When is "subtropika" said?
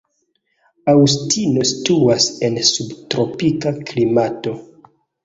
2.71-3.75